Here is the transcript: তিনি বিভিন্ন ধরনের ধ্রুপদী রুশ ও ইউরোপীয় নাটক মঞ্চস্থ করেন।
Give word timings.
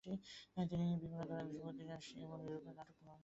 তিনি 0.69 0.85
বিভিন্ন 1.01 1.21
ধরনের 1.29 1.47
ধ্রুপদী 1.51 1.83
রুশ 1.83 2.07
ও 2.15 2.35
ইউরোপীয় 2.43 2.73
নাটক 2.77 2.97
মঞ্চস্থ 2.97 2.99
করেন। 2.99 3.19